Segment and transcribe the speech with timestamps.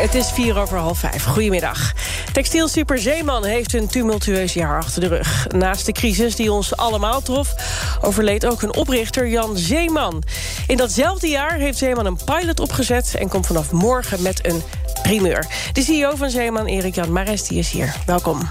[0.00, 1.24] Het is vier over half vijf.
[1.24, 1.92] Goedemiddag.
[2.32, 5.46] Textiel Super Zeeman heeft een tumultueus jaar achter de rug.
[5.48, 7.54] Naast de crisis die ons allemaal trof...
[8.00, 10.22] overleed ook hun oprichter Jan Zeeman.
[10.66, 13.14] In datzelfde jaar heeft Zeeman een pilot opgezet...
[13.14, 14.62] en komt vanaf morgen met een
[15.02, 15.46] primeur.
[15.72, 17.94] De CEO van Zeeman, Erik-Jan Mares, die is hier.
[18.06, 18.50] Welkom.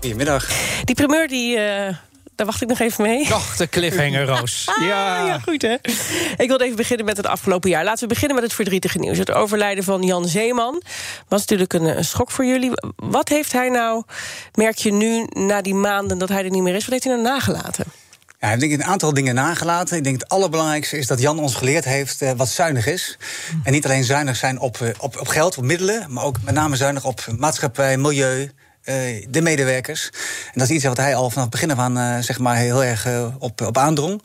[0.00, 0.48] Goedemiddag.
[0.84, 1.56] Die primeur die...
[1.56, 1.88] Uh
[2.42, 3.26] daar wacht ik nog even mee.
[3.26, 4.62] Toch, de cliffhanger, Roos.
[4.66, 5.26] ah, ja.
[5.26, 5.76] ja, goed hè.
[6.36, 7.84] Ik wilde even beginnen met het afgelopen jaar.
[7.84, 9.18] Laten we beginnen met het verdrietige nieuws.
[9.18, 10.82] Het overlijden van Jan Zeeman
[11.28, 12.70] was natuurlijk een, een schok voor jullie.
[12.96, 14.02] Wat heeft hij nou,
[14.54, 16.82] merk je nu na die maanden dat hij er niet meer is...
[16.82, 17.84] wat heeft hij nou nagelaten?
[18.26, 19.96] Ja, hij heeft een aantal dingen nagelaten.
[19.96, 23.18] Ik denk het allerbelangrijkste is dat Jan ons geleerd heeft uh, wat zuinig is.
[23.64, 26.12] En niet alleen zuinig zijn op, uh, op, op geld, op middelen...
[26.12, 28.50] maar ook met name zuinig op maatschappij, milieu,
[28.84, 30.10] uh, de medewerkers.
[30.44, 32.56] En dat is iets wat hij al vanaf het begin af aan uh, zeg maar
[32.56, 34.22] heel erg uh, op, op aandrong.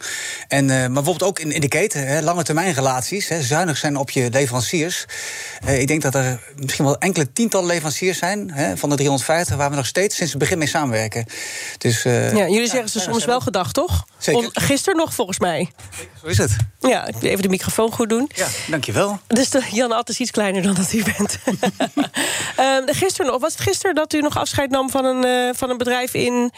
[0.47, 3.95] En, maar bijvoorbeeld ook in, in de keten, hè, lange termijn relaties, hè, zuinig zijn
[3.95, 5.05] op je leveranciers.
[5.65, 9.69] ik denk dat er misschien wel enkele tientallen leveranciers zijn hè, van de 350 waar
[9.69, 11.25] we nog steeds sinds het begin mee samenwerken.
[11.77, 14.05] Dus, ja, jullie zeggen ze soms wel gedacht, toch?
[14.17, 14.49] Zeker.
[14.53, 15.71] Gisteren nog, volgens mij.
[16.21, 16.55] Zo is het.
[16.79, 18.29] Ja, even de microfoon goed doen.
[18.35, 19.19] Ja, dankjewel.
[19.27, 21.37] Dus de, Jan At is iets kleiner dan dat u bent.
[22.99, 25.77] gisteren nog, was het gisteren dat u nog afscheid nam van een, uh, van een
[25.77, 26.51] bedrijf in.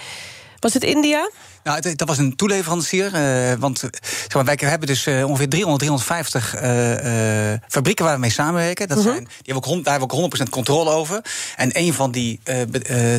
[0.60, 1.30] Was het India?
[1.70, 3.14] Nou, dat was een toeleverancier.
[3.14, 8.20] Uh, want zeg maar, wij hebben dus uh, ongeveer 300, 350 uh, fabrieken waar we
[8.20, 8.88] mee samenwerken.
[8.88, 11.22] Dat zijn, die hebben ook, daar hebben we ook 100% controle over.
[11.56, 12.40] En een van die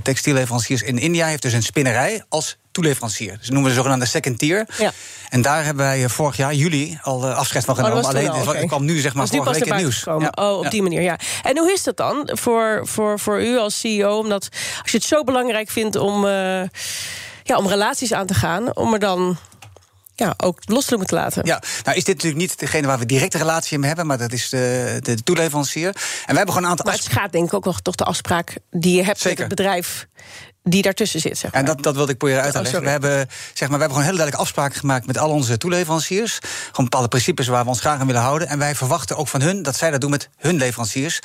[0.02, 3.36] textielleveranciers in India heeft dus een spinnerij als toeleverancier.
[3.38, 4.66] Dus noemen we de zogenaamde second tier.
[4.78, 4.92] Ja.
[5.28, 7.98] En daar hebben wij vorig jaar, juli, al afscheid van genomen.
[8.02, 8.64] Oh, Alleen al, okay.
[8.64, 10.04] kwam nu zeg maar vorige week in het nieuws.
[10.04, 10.32] Ja.
[10.34, 11.18] Oh, op die manier, ja.
[11.42, 14.18] En hoe is dat dan voor, voor, voor u als CEO?
[14.18, 14.48] Omdat
[14.82, 16.26] als je het zo belangrijk vindt om
[17.42, 19.38] ja, om relaties aan te gaan, om er dan
[20.14, 21.46] ja, ook los te moeten laten.
[21.46, 24.32] Ja, nou is dit natuurlijk niet degene waar we directe relatie mee hebben, maar dat
[24.32, 25.86] is de, de toeleverancier.
[25.86, 25.94] En
[26.26, 26.86] wij hebben gewoon een aantal.
[26.86, 29.38] Maar het gaat denk ik ook nog toch de afspraak die je hebt Zeker.
[29.38, 30.06] met het bedrijf
[30.62, 31.38] die daartussen zit.
[31.38, 31.60] Zeg maar.
[31.60, 32.78] En dat, dat wilde ik proberen uit te leggen.
[32.78, 35.56] Oh, we, hebben, zeg maar, we hebben gewoon hele duidelijke afspraken gemaakt met al onze
[35.58, 36.38] toeleveranciers.
[36.42, 38.48] Gewoon bepaalde principes waar we ons graag aan willen houden.
[38.48, 41.20] En wij verwachten ook van hun dat zij dat doen met hun leveranciers.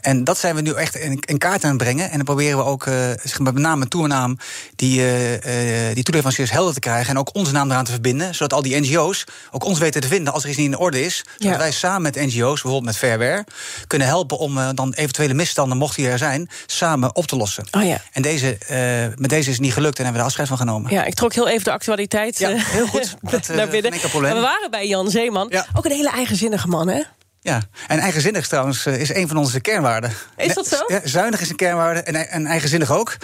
[0.00, 2.10] En dat zijn we nu echt in, in kaart aan het brengen.
[2.10, 4.38] En dan proberen we ook, uh, zeg maar, met name en toenaam
[4.76, 7.10] die, uh, uh, die toeleveranciers helder te krijgen.
[7.10, 8.34] En ook onze naam eraan te verbinden.
[8.34, 11.04] Zodat al die NGO's ook ons weten te vinden als er iets niet in orde
[11.04, 11.24] is.
[11.36, 11.58] Zodat ja.
[11.58, 13.46] wij samen met NGO's, bijvoorbeeld met Fairware,
[13.86, 17.66] kunnen helpen om dan eventuele misstanden, mocht die er zijn, samen op te lossen.
[17.70, 18.02] Oh ja.
[18.12, 18.77] En deze uh,
[19.16, 20.92] met deze is het niet gelukt en hebben we er afscheid van genomen.
[20.92, 23.14] Ja, ik trok heel even de actualiteit ja, heel goed.
[23.30, 24.00] Dat, naar binnen.
[24.00, 24.34] probleem.
[24.34, 25.46] we waren bij Jan Zeeman.
[25.50, 25.66] Ja.
[25.74, 27.02] Ook een hele eigenzinnige man, hè?
[27.40, 30.12] Ja, en eigenzinnig trouwens is een van onze kernwaarden.
[30.36, 30.84] Is dat zo?
[30.86, 33.16] Ja, zuinig is een kernwaarde en, en eigenzinnig ook.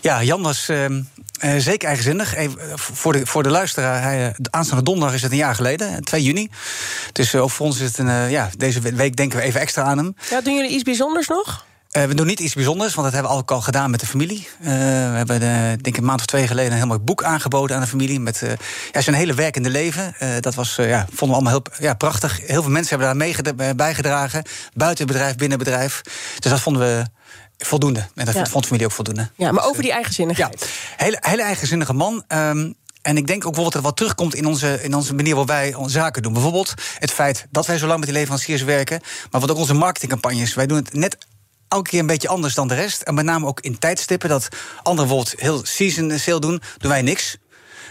[0.00, 1.00] Ja, Jan was uh, uh,
[1.58, 2.34] zeker eigenzinnig.
[2.34, 6.04] Even, voor, de, voor de luisteraar, hij, de aanstaande donderdag is het een jaar geleden,
[6.04, 6.50] 2 juni.
[7.12, 9.98] Dus ook voor ons is het een, ja, deze week denken we even extra aan
[9.98, 10.16] hem.
[10.30, 11.64] Ja, doen jullie iets bijzonders nog?
[11.96, 14.06] Uh, we doen niet iets bijzonders, want dat hebben we ook al gedaan met de
[14.06, 14.48] familie.
[14.60, 17.22] Uh, we hebben, de, denk ik, een maand of twee geleden een heel mooi boek
[17.22, 18.20] aangeboden aan de familie.
[18.20, 18.42] Met
[18.92, 20.14] ja, zijn hele werkende leven.
[20.40, 22.40] dat was, ja, vonden we allemaal heel ja, prachtig.
[22.46, 24.42] Heel veel mensen hebben daar mee bijgedragen.
[24.74, 26.00] Buiten bedrijf, binnen bedrijf.
[26.38, 27.04] Dus dat vonden we
[27.64, 28.06] voldoende.
[28.14, 28.46] En dat ja.
[28.46, 29.30] vond de familie ook voldoende.
[29.36, 30.60] Ja, maar dus, over die eigenzinnigheid.
[30.60, 32.24] Ja, hele, hele eigenzinnige man.
[32.28, 35.48] Um, en ik denk ook bijvoorbeeld dat wat terugkomt in onze, in onze manier waarop
[35.48, 36.32] wij onze zaken doen.
[36.32, 39.00] Bijvoorbeeld het feit dat wij zo lang met die leveranciers werken.
[39.30, 40.54] Maar wat ook onze marketingcampagnes.
[40.54, 41.16] Wij doen het net
[41.68, 43.02] elke keer een beetje anders dan de rest.
[43.02, 44.28] En met name ook in tijdstippen.
[44.28, 44.48] Dat
[44.82, 47.36] anderen bijvoorbeeld heel season sale doen, doen wij niks.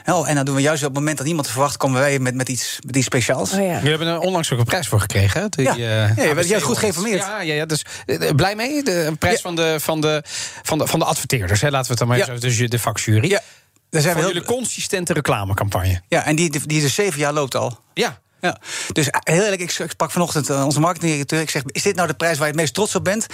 [0.06, 2.50] En dan doen we juist op het moment dat niemand verwacht, komen wij met, met,
[2.50, 3.52] iets, met iets speciaals.
[3.52, 3.74] Oh, ja.
[3.74, 5.42] Jullie hebben er onlangs ook een prijs voor gekregen.
[5.42, 5.50] Hè?
[5.50, 7.20] Die, ja, uh, ja je bent goed geïnformeerd.
[7.20, 8.84] Ja, ja, ja, dus uh, blij mee.
[8.84, 10.24] De prijs van, de, van, de,
[10.64, 11.62] van, de, van de adverteerders.
[11.62, 11.70] Hè?
[11.70, 12.28] Laten we het dan maar ja.
[12.28, 13.30] even, dus de vakjury.
[13.30, 13.42] Ja.
[13.90, 14.30] Daar zijn we heel...
[14.30, 16.02] jullie consistente reclamecampagne.
[16.08, 17.80] Ja, en die, die, die is zeven jaar loopt al.
[17.94, 18.58] Ja, ja,
[18.92, 21.42] dus heel eerlijk, ik sprak vanochtend uh, onze marketingdirecteur.
[21.42, 23.26] Ik zeg, is dit nou de prijs waar je het meest trots op bent?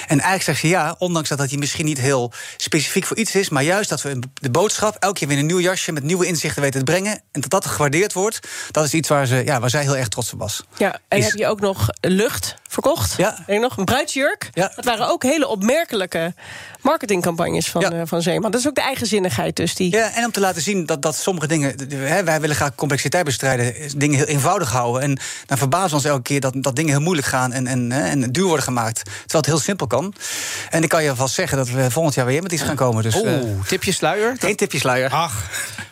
[0.00, 3.48] En eigenlijk zegt ze ja, ondanks dat dat misschien niet heel specifiek voor iets is...
[3.48, 5.92] maar juist dat we de boodschap elke keer weer een nieuw jasje...
[5.92, 7.20] met nieuwe inzichten weten te brengen...
[7.32, 8.38] en dat dat gewaardeerd wordt,
[8.70, 10.64] dat is iets waar, ze, ja, waar zij heel erg trots op was.
[10.76, 11.24] Ja, en is...
[11.24, 13.14] heb je ook nog lucht verkocht?
[13.16, 13.38] Ja.
[13.46, 14.50] En nog een bruidsjurk?
[14.52, 14.72] Ja.
[14.74, 16.34] Dat waren ook hele opmerkelijke
[16.80, 17.92] marketingcampagnes van, ja.
[17.92, 18.50] uh, van Zeeman.
[18.50, 19.74] Dat is ook de eigenzinnigheid dus.
[19.74, 19.92] Die...
[19.96, 21.74] Ja, en om te laten zien dat, dat sommige dingen...
[21.94, 25.02] Hè, wij willen graag complexiteit bestrijden, dingen heel eenvoudig houden.
[25.02, 27.52] En dan verbazen we ons elke keer dat, dat dingen heel moeilijk gaan...
[27.52, 30.14] en, en, en duur worden gemaakt, terwijl het heel simpel kan.
[30.70, 33.02] En ik kan je vast zeggen dat we volgend jaar weer met iets gaan komen.
[33.02, 34.36] Dus, Oeh, uh, tipje sluier?
[34.38, 35.10] Geen tipje sluier.
[35.10, 35.34] Ach...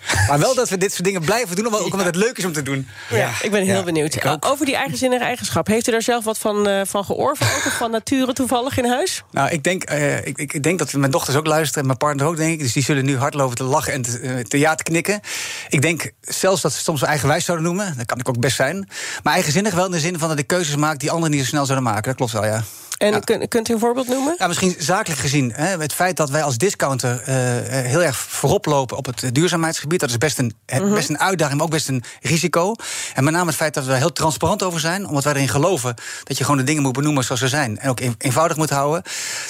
[0.28, 2.52] Maar wel dat we dit soort dingen blijven doen, ook omdat het leuk is om
[2.52, 2.88] te doen.
[3.10, 4.26] Ja, ik ben heel benieuwd.
[4.40, 7.04] Over die eigenzinnige eigenschap, heeft u daar zelf wat van, uh, van?
[7.08, 9.22] Ook of van nature toevallig in huis?
[9.30, 12.26] Nou, ik denk, uh, ik, ik, denk dat mijn dochters ook luisteren en mijn partner
[12.26, 12.58] ook, denk ik.
[12.58, 15.20] Dus die zullen nu hardlopen te lachen en te, te ja te knikken.
[15.68, 17.94] Ik denk zelfs dat ze soms eigenwijs zouden noemen.
[17.96, 18.88] Dat kan ik ook best zijn.
[19.22, 21.46] Maar eigenzinnig wel in de zin van dat ik keuzes maak die anderen niet zo
[21.46, 22.02] snel zouden maken.
[22.02, 22.64] Dat klopt wel, ja.
[22.98, 24.34] En kunt u een voorbeeld noemen?
[24.38, 25.52] Ja, misschien zakelijk gezien.
[25.54, 27.24] Hè, het feit dat wij als discounter uh,
[27.68, 30.94] heel erg voorop lopen op het duurzaamheidsgebied, dat is best een, mhm.
[30.94, 32.74] best een uitdaging, maar ook best een risico.
[33.14, 35.48] En met name het feit dat we er heel transparant over zijn, omdat wij erin
[35.48, 37.78] geloven dat je gewoon de dingen moet benoemen zoals ze zijn.
[37.78, 39.02] En ook eenvoudig moet houden.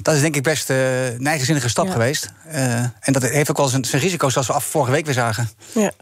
[0.03, 2.33] Dat is denk ik best uh, een eigenzinnige stap geweest.
[2.53, 5.15] Uh, en dat heeft ook wel zijn, zijn risico's, zoals we af vorige week weer
[5.15, 5.51] zagen.
[5.73, 5.93] Ja.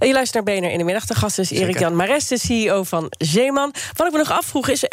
[0.00, 1.06] Je luistert naar BNR in de middag.
[1.06, 3.74] De gast is Erik-Jan Mares, de CEO van Zeeman.
[3.96, 4.84] Wat ik me nog afvroeg is,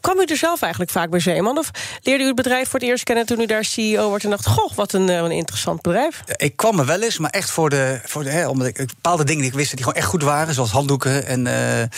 [0.00, 1.58] kwam u er zelf eigenlijk vaak bij Zeeman?
[1.58, 1.70] Of
[2.02, 4.46] leerde u het bedrijf voor het eerst kennen toen u daar CEO wordt en dacht:
[4.46, 6.22] Goh, wat een, een interessant bedrijf?
[6.36, 8.00] Ik kwam er wel eens, maar echt voor de.
[8.04, 10.54] Voor de hè, omdat ik bepaalde dingen die ik wist die gewoon echt goed waren,
[10.54, 11.90] zoals handdoeken en, uh, en,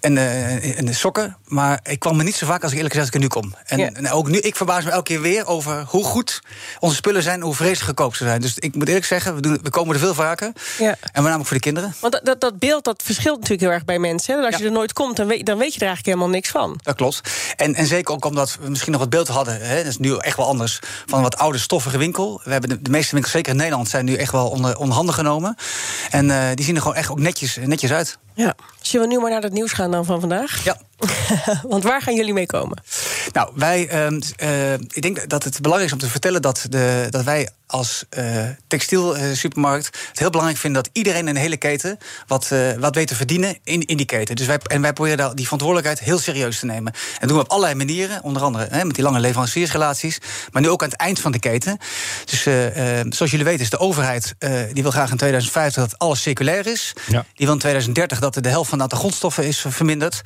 [0.00, 1.36] uh, en sokken.
[1.46, 3.54] Maar ik kwam er niet zo vaak als ik eerlijk gezegd ik er nu kom.
[3.66, 6.40] En, en, ook nu, ik verbaas me elke keer weer over hoe goed
[6.78, 8.40] onze spullen zijn, hoe vreselijk goedkoop ze zijn.
[8.40, 10.52] Dus ik moet eerlijk zeggen, we, doen, we komen er veel vaker.
[10.78, 10.96] Ja.
[11.12, 11.94] En met name voor de kinderen.
[12.00, 14.38] Want dat, dat, dat beeld dat verschilt natuurlijk heel erg bij mensen.
[14.38, 14.46] Hè?
[14.46, 16.80] Als je er nooit komt, dan weet, dan weet je er eigenlijk helemaal niks van.
[16.82, 17.20] Dat klopt.
[17.56, 20.16] En, en zeker ook omdat we misschien nog wat beeld hadden, hè, dat is nu
[20.16, 22.40] echt wel anders, van wat oude stoffige winkel.
[22.44, 24.96] We hebben de, de meeste winkels, zeker in Nederland, zijn nu echt wel onder, onder
[24.96, 25.56] handen genomen.
[26.10, 28.18] En uh, die zien er gewoon echt ook netjes, netjes uit.
[28.40, 28.54] Ja.
[28.80, 30.64] Zullen we nu maar naar het nieuws gaan dan van vandaag?
[30.64, 30.76] Ja.
[31.68, 32.82] Want waar gaan jullie mee komen?
[33.32, 34.10] Nou, wij,
[34.42, 38.04] uh, ik denk dat het belangrijk is om te vertellen dat, de, dat wij als
[38.18, 42.94] uh, textielsupermarkt het heel belangrijk vinden dat iedereen in de hele keten wat, uh, wat
[42.94, 44.36] weet te verdienen in, in die keten.
[44.36, 46.92] Dus wij, en wij proberen die verantwoordelijkheid heel serieus te nemen.
[46.92, 50.18] En dat doen we op allerlei manieren, onder andere hè, met die lange leveranciersrelaties,
[50.50, 51.78] maar nu ook aan het eind van de keten.
[52.24, 52.54] Dus uh,
[53.08, 54.34] zoals jullie weten is de overheid,
[54.72, 56.92] die wil graag in 2050 dat alles circulair is.
[57.06, 57.24] Ja.
[57.34, 60.22] Die wil in 2030 dat de helft van het aantal grondstoffen is verminderd.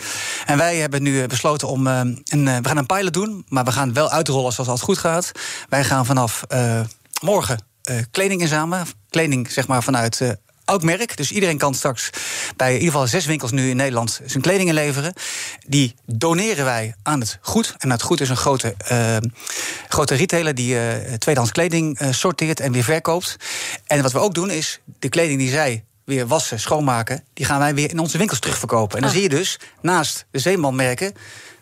[0.46, 3.92] En wij hebben nu besloten om een, we gaan een pilot doen, maar we gaan
[3.92, 5.32] wel uitrollen zoals het goed gaat.
[5.68, 6.44] Wij gaan vanaf
[7.20, 7.58] morgen
[8.10, 8.86] kleding inzamelen.
[9.10, 10.30] Kleding zeg maar vanuit uh,
[10.64, 11.16] oud merk.
[11.16, 12.10] Dus iedereen kan straks
[12.56, 15.12] bij in ieder geval zes winkels nu in Nederland zijn kleding inleveren.
[15.66, 17.74] Die doneren wij aan het goed.
[17.78, 18.74] En het goed is een grote,
[19.88, 23.36] grote retailer die uh, tweedehands kleding sorteert en weer verkoopt.
[23.86, 27.58] En wat we ook doen is de kleding die zij weer wassen, schoonmaken, die gaan
[27.58, 28.96] wij weer in onze winkels terugverkopen.
[28.96, 29.16] En dan ah.
[29.16, 31.12] zie je dus naast de Zeeman-merken,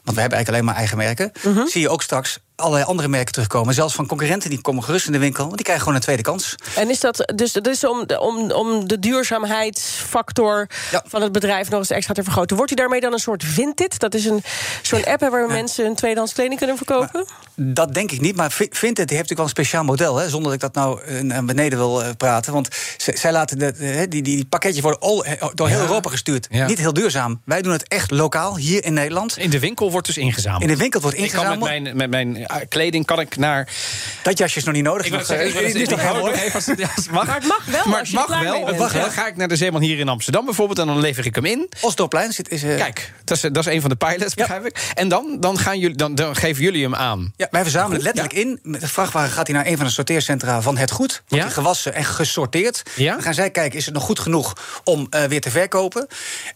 [0.02, 1.66] want we hebben eigenlijk alleen maar eigen merken, mhm.
[1.66, 3.74] zie je ook straks allerlei andere merken terugkomen.
[3.74, 5.42] Zelfs van concurrenten die komen gerust in de winkel.
[5.44, 6.54] Want die krijgen gewoon een tweede kans.
[6.76, 10.66] En is dat dus, dus om, om, om de duurzaamheidsfactor
[11.06, 12.56] van het bedrijf nog eens extra te vergroten?
[12.56, 13.98] Wordt u daarmee dan een soort Vinted?
[13.98, 14.42] Dat is een
[14.82, 17.26] zo'n app waar mensen een tweedehands kleding kunnen verkopen?
[17.54, 18.36] dat denk ik niet.
[18.36, 20.16] Maar Vinted heeft natuurlijk wel een speciaal model.
[20.16, 22.52] Hè, zonder dat ik dat nou eh, naar beneden wil eh, praten.
[22.52, 26.50] Want zij laten de, die, die, die pakketjes worden all, eh, door heel Europa gestuurd.
[26.50, 27.40] Niet heel duurzaam.
[27.44, 29.38] Wij doen het echt lokaal, hier in Nederland.
[29.38, 30.62] In de winkel wordt dus ingezameld.
[30.62, 31.54] In de winkel wordt ingezameld.
[31.54, 33.68] Ik kan met mijn, met mijn kleding kan ik naar...
[34.22, 35.06] Dat jasje is nog niet nodig.
[35.06, 36.02] Ik nog, zeggen, ik, is nog
[37.10, 37.26] mag.
[37.26, 37.86] Maar het mag wel.
[37.86, 38.66] Maar het mag wel.
[38.66, 39.10] Het mag wel.
[39.10, 41.70] Ga ik naar de Zeeman hier in Amsterdam bijvoorbeeld en dan lever ik hem in.
[41.80, 42.48] Osdorpplein zit.
[42.48, 42.76] Is, uh...
[42.76, 44.90] Kijk, dat is, dat is een van de pilots, begrijp ik.
[44.94, 47.32] En dan, dan, gaan jullie, dan, dan geven jullie hem aan.
[47.36, 48.58] Ja, wij verzamelen het letterlijk in.
[48.62, 51.22] Met de vrachtwagen gaat hij naar een van de sorteercentra van het goed.
[51.28, 52.82] Wordt hij gewassen en gesorteerd.
[52.96, 56.06] Dan gaan zij kijken, is het nog goed genoeg om uh, weer te verkopen?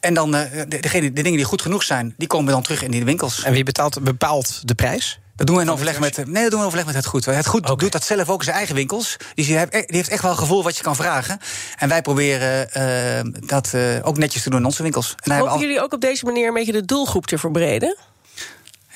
[0.00, 2.82] En dan uh, de, degene, de dingen die goed genoeg zijn, die komen dan terug
[2.82, 3.42] in die winkels.
[3.42, 5.18] En wie betaalt, bepaalt de prijs?
[5.36, 6.16] Dat doen we in overleg met.
[6.16, 7.24] Nee, dat doen we in overleg met het goed.
[7.24, 9.16] Het goed doet dat zelf ook in zijn eigen winkels.
[9.34, 11.38] Dus die heeft echt wel een gevoel wat je kan vragen.
[11.76, 15.14] En wij proberen uh, dat uh, ook netjes te doen in onze winkels.
[15.16, 15.60] En Hopen al...
[15.60, 17.96] jullie ook op deze manier een beetje de doelgroep te verbreden?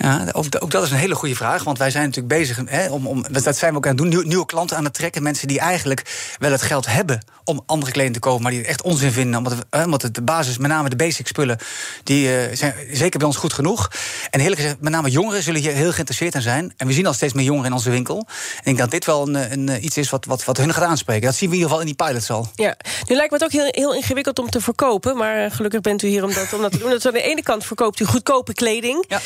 [0.02, 1.64] Ja, ook, dat is een hele goede vraag.
[1.64, 3.25] Want wij zijn natuurlijk bezig hè, om, om.
[3.30, 4.28] Dat zijn we ook aan het doen.
[4.28, 5.23] Nieuwe, klanten aan het trekken.
[5.23, 8.42] Mensen die eigenlijk wel het geld hebben om andere kleding te kopen.
[8.42, 9.38] maar die het echt onzin vinden.
[9.38, 11.59] Omdat, hè, omdat het de basis, met name de basic spullen.
[12.04, 13.90] die uh, zijn zeker bij ons goed genoeg.
[14.30, 16.75] En eerlijk gezegd, met name jongeren zullen hier heel geïnteresseerd in zijn.
[16.76, 18.16] En we zien al steeds meer jongeren in onze winkel.
[18.16, 20.85] En ik denk dat dit wel een, een, iets is wat, wat, wat hun gaat
[20.85, 21.26] aanspreken.
[21.26, 22.50] Dat zien we in ieder geval in die pilots al.
[22.54, 22.76] Ja,
[23.07, 25.16] nu lijkt me het ook heel, heel ingewikkeld om te verkopen.
[25.16, 26.90] Maar eh, gelukkig bent u hier om dat, om dat te doen.
[26.90, 29.04] Dat aan de ene kant verkoopt u goedkope kleding.
[29.09, 29.21] Ja.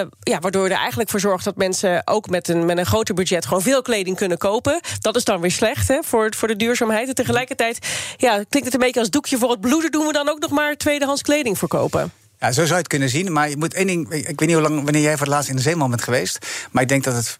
[0.00, 3.14] Uh, ja, waardoor er eigenlijk voor zorgt dat mensen ook met een, met een groter
[3.14, 4.80] budget gewoon veel kleding kunnen kopen.
[5.00, 7.08] Dat is dan weer slecht hè, voor, voor de duurzaamheid.
[7.08, 9.90] En tegelijkertijd ja, klinkt het een beetje als doekje voor het bloeden.
[9.90, 12.12] Doen we dan ook nog maar tweedehands kleding verkopen?
[12.42, 13.32] Ja, zo zou je het kunnen zien.
[13.32, 14.12] Maar je moet één ding.
[14.12, 16.46] Ik weet niet hoe lang wanneer jij voor het laatst in de Zeeman bent geweest.
[16.70, 17.38] Maar ik denk dat het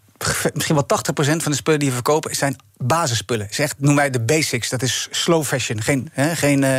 [0.54, 0.86] misschien wel
[1.32, 3.46] 80% van de spullen die we verkopen zijn basisspullen.
[3.50, 4.68] Is echt, noemen wij de basics.
[4.68, 6.76] Dat is slow fashion, geen, hè, geen, uh,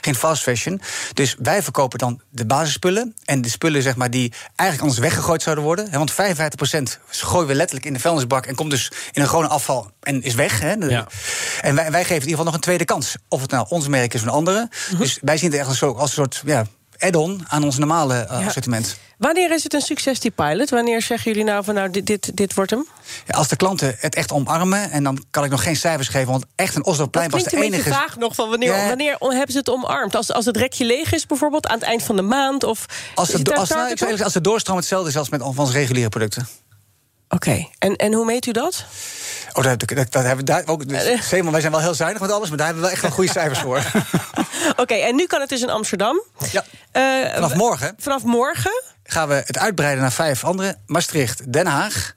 [0.00, 0.80] geen fast fashion.
[1.12, 3.14] Dus wij verkopen dan de basisspullen.
[3.24, 5.90] En de spullen zeg maar, die eigenlijk anders weggegooid zouden worden.
[5.90, 8.46] Hè, want 55% gooien we letterlijk in de vuilnisbak...
[8.46, 10.60] en komt dus in een gewone afval en is weg.
[10.60, 10.72] Hè.
[10.72, 11.06] Ja.
[11.60, 13.16] En wij, wij geven in ieder geval nog een tweede kans.
[13.28, 14.68] Of het nou ons merk is of een andere.
[14.90, 15.00] Mhm.
[15.00, 16.66] Dus wij zien het echt als, als een soort ja,
[16.98, 18.96] add-on aan ons normale uh, assortiment.
[19.18, 20.70] Wanneer is het een succes, die pilot?
[20.70, 22.86] Wanneer zeggen jullie nou van nou, dit, dit, dit wordt hem?
[23.26, 26.30] Ja, als de klanten het echt omarmen, en dan kan ik nog geen cijfers geven,
[26.30, 27.88] want echt een Osloplein was de enige.
[27.88, 30.16] Ik vaag nog van wanneer, wanneer hebben ze het omarmd?
[30.16, 32.64] Als, als het rekje leeg is, bijvoorbeeld aan het eind van de maand?
[32.64, 36.48] Of als, de, als, nou, als de doorstroom hetzelfde is als met onze reguliere producten.
[37.28, 38.84] Oké, en, en hoe meet u dat?
[39.52, 40.88] Oh, dat, dat, dat hebben we daar ook.
[40.88, 43.06] Dus, uh, wij zijn wel heel zuinig met alles, maar daar hebben we wel echt
[43.06, 43.82] wel goede cijfers voor.
[44.82, 46.22] Oké, en nu kan het dus in Amsterdam.
[46.50, 46.64] Ja.
[46.92, 47.94] Uh, vanaf morgen.
[47.98, 52.14] Vanaf morgen gaan we het uitbreiden naar vijf andere: Maastricht, Den Haag.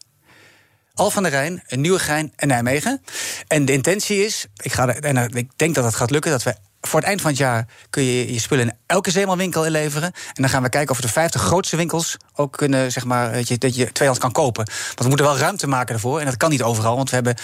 [1.00, 3.02] Al van der Rijn, Nieuwegein en Nijmegen.
[3.48, 6.56] En de intentie is, ik, ga, en ik denk dat het gaat lukken, dat we
[6.82, 10.12] voor het eind van het jaar kun je je spullen in elke zeemanwinkel inleveren.
[10.14, 13.34] En dan gaan we kijken of we de 50 grootste winkels ook kunnen, zeg maar,
[13.34, 14.66] dat je, dat je kan kopen.
[14.86, 16.20] Want we moeten wel ruimte maken ervoor.
[16.20, 17.36] En dat kan niet overal, want we hebben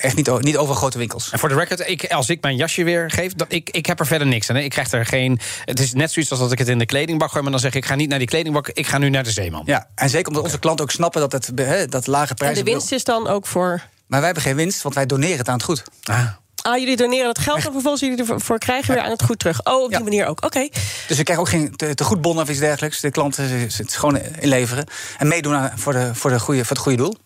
[0.00, 1.30] echt niet, niet over grote winkels.
[1.30, 4.00] En voor de record, ik, als ik mijn jasje weer geef, dan, ik, ik heb
[4.00, 4.56] er verder niks aan.
[4.56, 4.62] Hè.
[4.62, 5.40] Ik krijg er geen.
[5.64, 7.70] Het is net zoiets als dat ik het in de kledingbak gooi, maar dan zeg
[7.70, 9.62] ik: ik ga niet naar die kledingbak, ik ga nu naar de zeeman.
[9.66, 12.58] Ja, en zeker omdat onze klanten ook snappen dat het he, dat lage prijzen.
[12.58, 13.82] En de winst is dan ook voor.
[14.06, 15.82] Maar wij hebben geen winst, want wij doneren het aan het goed.
[16.04, 16.26] Ah.
[16.62, 19.64] Ah, jullie doneren het geld en vervolgens jullie ervoor krijgen weer aan het goed terug.
[19.64, 20.44] Oh, op die manier ook.
[20.44, 20.68] Oké.
[21.08, 23.00] Dus we krijgen ook geen te, te goed bon of iets dergelijks.
[23.00, 24.86] De klanten het gewoon inleveren.
[25.18, 27.16] En meedoen aan, voor, de, voor, de goede, voor het goede doel.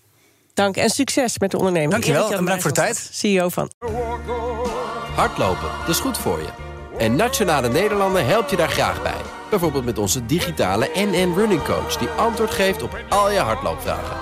[0.54, 1.92] Dank en succes met de onderneming.
[1.92, 3.08] Dankjewel en bedankt voor de tijd.
[3.12, 3.70] CEO van.
[5.14, 6.48] Hardlopen, dat is goed voor je.
[6.98, 9.20] En Nationale Nederlanden helpt je daar graag bij.
[9.50, 11.96] Bijvoorbeeld met onze digitale NN Running Coach...
[11.96, 14.16] die antwoord geeft op al je hardloopvragen.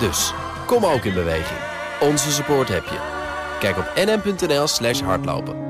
[0.00, 0.32] Dus,
[0.66, 1.58] kom ook in beweging.
[2.00, 2.98] Onze support heb je.
[3.58, 5.63] Kijk op nn.nl slash hardlopen.